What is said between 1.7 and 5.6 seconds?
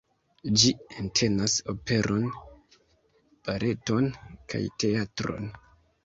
operon, baleton kaj teatron.